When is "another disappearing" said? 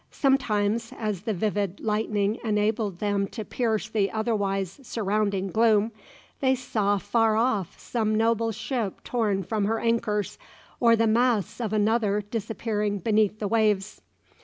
11.71-12.97